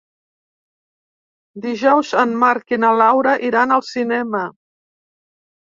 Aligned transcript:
Dijous 1.67 2.15
en 2.23 2.35
Marc 2.45 2.75
i 2.77 2.81
na 2.87 2.91
Laura 3.03 3.39
iran 3.53 3.79
al 3.79 3.87
cinema. 3.95 4.45